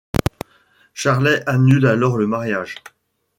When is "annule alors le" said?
1.45-2.25